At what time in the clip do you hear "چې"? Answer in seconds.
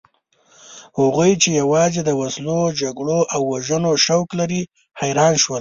1.41-1.49